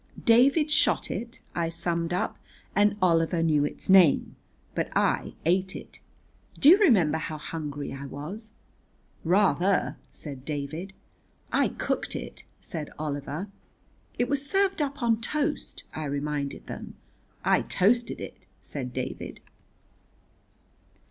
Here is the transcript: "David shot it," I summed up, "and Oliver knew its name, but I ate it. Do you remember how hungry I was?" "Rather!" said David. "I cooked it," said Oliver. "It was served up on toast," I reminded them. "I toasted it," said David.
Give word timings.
"David 0.25 0.71
shot 0.71 1.11
it," 1.11 1.41
I 1.53 1.69
summed 1.69 2.11
up, 2.11 2.35
"and 2.75 2.95
Oliver 3.03 3.43
knew 3.43 3.65
its 3.65 3.87
name, 3.87 4.35
but 4.73 4.89
I 4.97 5.35
ate 5.45 5.75
it. 5.75 5.99
Do 6.59 6.69
you 6.69 6.79
remember 6.79 7.19
how 7.19 7.37
hungry 7.37 7.93
I 7.93 8.07
was?" 8.07 8.51
"Rather!" 9.23 9.97
said 10.09 10.43
David. 10.43 10.93
"I 11.53 11.67
cooked 11.67 12.15
it," 12.15 12.43
said 12.59 12.89
Oliver. 12.97 13.47
"It 14.17 14.27
was 14.27 14.43
served 14.49 14.81
up 14.81 15.03
on 15.03 15.21
toast," 15.21 15.83
I 15.93 16.05
reminded 16.05 16.65
them. 16.65 16.95
"I 17.45 17.61
toasted 17.61 18.19
it," 18.19 18.37
said 18.59 18.93
David. 18.95 19.39